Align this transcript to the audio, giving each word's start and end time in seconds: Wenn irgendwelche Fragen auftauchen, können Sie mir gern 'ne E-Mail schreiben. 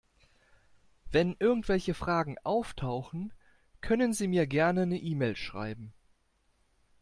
Wenn 1.11 1.35
irgendwelche 1.37 1.93
Fragen 1.93 2.37
auftauchen, 2.43 3.31
können 3.81 4.13
Sie 4.13 4.27
mir 4.27 4.47
gern 4.47 4.89
'ne 4.89 4.99
E-Mail 4.99 5.35
schreiben. 5.35 5.93